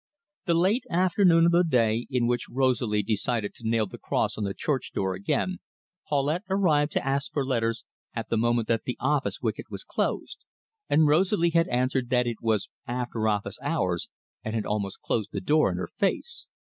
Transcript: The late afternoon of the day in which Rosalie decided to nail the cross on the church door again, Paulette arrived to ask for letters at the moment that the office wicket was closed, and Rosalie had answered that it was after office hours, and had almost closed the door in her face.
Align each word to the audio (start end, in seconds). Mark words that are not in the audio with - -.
The 0.47 0.55
late 0.55 0.83
afternoon 0.89 1.45
of 1.45 1.51
the 1.51 1.63
day 1.63 2.07
in 2.09 2.25
which 2.25 2.49
Rosalie 2.49 3.03
decided 3.03 3.53
to 3.53 3.69
nail 3.69 3.85
the 3.85 3.99
cross 3.99 4.35
on 4.35 4.43
the 4.45 4.55
church 4.55 4.91
door 4.95 5.13
again, 5.13 5.59
Paulette 6.09 6.41
arrived 6.49 6.93
to 6.93 7.07
ask 7.07 7.31
for 7.31 7.45
letters 7.45 7.85
at 8.15 8.29
the 8.29 8.37
moment 8.37 8.67
that 8.67 8.85
the 8.85 8.97
office 8.99 9.41
wicket 9.43 9.67
was 9.69 9.83
closed, 9.83 10.43
and 10.89 11.05
Rosalie 11.05 11.51
had 11.51 11.67
answered 11.67 12.09
that 12.09 12.25
it 12.25 12.41
was 12.41 12.67
after 12.87 13.27
office 13.27 13.59
hours, 13.61 14.09
and 14.43 14.55
had 14.55 14.65
almost 14.65 15.01
closed 15.01 15.29
the 15.33 15.39
door 15.39 15.69
in 15.71 15.77
her 15.77 15.89
face. 15.99 16.47